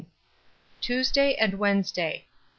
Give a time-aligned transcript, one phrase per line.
[0.81, 2.25] Tuesday and Wednesday.